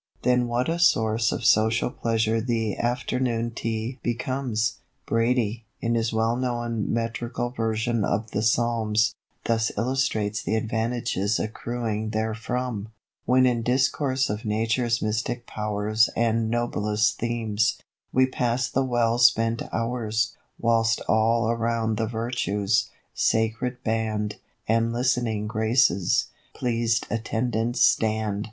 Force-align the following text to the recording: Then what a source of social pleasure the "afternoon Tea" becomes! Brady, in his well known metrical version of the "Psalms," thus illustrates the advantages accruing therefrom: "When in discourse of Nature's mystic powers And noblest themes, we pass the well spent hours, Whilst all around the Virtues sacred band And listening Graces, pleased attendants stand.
Then 0.23 0.47
what 0.47 0.67
a 0.67 0.79
source 0.79 1.31
of 1.31 1.45
social 1.45 1.91
pleasure 1.91 2.41
the 2.41 2.75
"afternoon 2.75 3.51
Tea" 3.51 3.99
becomes! 4.01 4.79
Brady, 5.05 5.67
in 5.79 5.93
his 5.93 6.11
well 6.11 6.35
known 6.35 6.91
metrical 6.91 7.51
version 7.51 8.03
of 8.03 8.31
the 8.31 8.41
"Psalms," 8.41 9.13
thus 9.45 9.71
illustrates 9.77 10.41
the 10.41 10.55
advantages 10.55 11.37
accruing 11.39 12.09
therefrom: 12.09 12.87
"When 13.25 13.45
in 13.45 13.61
discourse 13.61 14.27
of 14.27 14.43
Nature's 14.43 15.03
mystic 15.03 15.45
powers 15.45 16.09
And 16.15 16.49
noblest 16.49 17.19
themes, 17.19 17.79
we 18.11 18.25
pass 18.25 18.67
the 18.71 18.83
well 18.83 19.19
spent 19.19 19.61
hours, 19.71 20.35
Whilst 20.59 20.99
all 21.07 21.47
around 21.47 21.97
the 21.97 22.07
Virtues 22.07 22.89
sacred 23.13 23.83
band 23.83 24.37
And 24.67 24.91
listening 24.91 25.45
Graces, 25.45 26.29
pleased 26.55 27.05
attendants 27.11 27.83
stand. 27.83 28.39